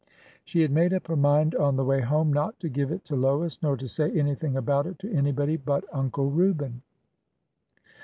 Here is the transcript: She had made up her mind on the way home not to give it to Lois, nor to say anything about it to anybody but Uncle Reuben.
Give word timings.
She 0.43 0.61
had 0.63 0.71
made 0.71 0.95
up 0.95 1.05
her 1.09 1.15
mind 1.15 1.53
on 1.53 1.75
the 1.75 1.85
way 1.85 2.01
home 2.01 2.33
not 2.33 2.59
to 2.61 2.69
give 2.69 2.91
it 2.91 3.05
to 3.05 3.15
Lois, 3.15 3.61
nor 3.61 3.77
to 3.77 3.87
say 3.87 4.11
anything 4.11 4.57
about 4.57 4.87
it 4.87 4.97
to 4.97 5.13
anybody 5.13 5.57
but 5.57 5.85
Uncle 5.93 6.31
Reuben. 6.31 6.81